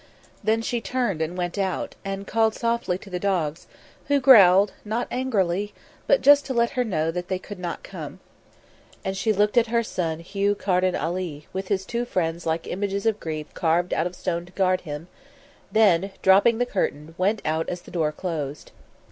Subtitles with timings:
[0.43, 3.67] Then she turned and went out, and called softly to the dogs,
[4.07, 5.75] who growled, not angrily,
[6.07, 8.19] but just to let her know that they could not come.
[9.05, 13.05] And she looked at her son Hugh Carden Ali, with his two friends like images
[13.05, 15.07] of grief carved out of stone to guard him,
[15.71, 18.71] then, dropping the curtain, went out as the door closed.